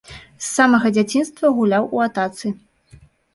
[0.45, 2.47] З самага дзяцінства гуляў у атацы.